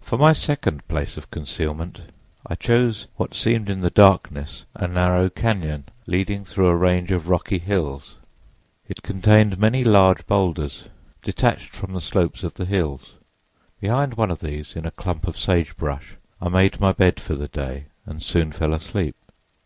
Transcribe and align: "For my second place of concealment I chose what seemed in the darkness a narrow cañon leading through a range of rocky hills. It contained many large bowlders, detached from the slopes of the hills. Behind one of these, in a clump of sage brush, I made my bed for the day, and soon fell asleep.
"For 0.00 0.16
my 0.16 0.32
second 0.32 0.88
place 0.88 1.18
of 1.18 1.30
concealment 1.30 2.00
I 2.46 2.54
chose 2.54 3.08
what 3.16 3.34
seemed 3.34 3.68
in 3.68 3.82
the 3.82 3.90
darkness 3.90 4.64
a 4.74 4.88
narrow 4.88 5.28
cañon 5.28 5.84
leading 6.06 6.46
through 6.46 6.68
a 6.68 6.74
range 6.74 7.12
of 7.12 7.28
rocky 7.28 7.58
hills. 7.58 8.16
It 8.88 9.02
contained 9.02 9.58
many 9.58 9.84
large 9.84 10.26
bowlders, 10.26 10.88
detached 11.20 11.74
from 11.74 11.92
the 11.92 12.00
slopes 12.00 12.42
of 12.42 12.54
the 12.54 12.64
hills. 12.64 13.16
Behind 13.80 14.14
one 14.14 14.30
of 14.30 14.40
these, 14.40 14.76
in 14.76 14.86
a 14.86 14.90
clump 14.90 15.28
of 15.28 15.36
sage 15.36 15.76
brush, 15.76 16.16
I 16.40 16.48
made 16.48 16.80
my 16.80 16.92
bed 16.92 17.20
for 17.20 17.34
the 17.34 17.48
day, 17.48 17.88
and 18.06 18.22
soon 18.22 18.50
fell 18.50 18.72
asleep. 18.72 19.14